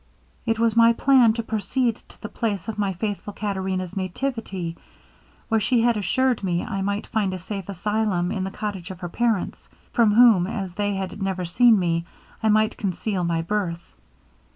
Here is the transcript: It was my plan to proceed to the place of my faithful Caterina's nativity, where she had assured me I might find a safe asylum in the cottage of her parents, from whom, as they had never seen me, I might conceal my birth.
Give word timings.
It 0.47 0.57
was 0.57 0.75
my 0.75 0.93
plan 0.93 1.33
to 1.33 1.43
proceed 1.43 1.97
to 2.07 2.19
the 2.19 2.27
place 2.27 2.67
of 2.67 2.79
my 2.79 2.91
faithful 2.93 3.33
Caterina's 3.33 3.95
nativity, 3.95 4.75
where 5.47 5.59
she 5.59 5.81
had 5.83 5.95
assured 5.95 6.43
me 6.43 6.65
I 6.65 6.81
might 6.81 7.05
find 7.05 7.35
a 7.35 7.37
safe 7.37 7.69
asylum 7.69 8.31
in 8.31 8.43
the 8.43 8.49
cottage 8.49 8.89
of 8.89 9.01
her 9.01 9.09
parents, 9.09 9.69
from 9.93 10.15
whom, 10.15 10.47
as 10.47 10.73
they 10.73 10.95
had 10.95 11.21
never 11.21 11.45
seen 11.45 11.77
me, 11.77 12.03
I 12.41 12.49
might 12.49 12.77
conceal 12.79 13.23
my 13.23 13.43
birth. 13.43 13.93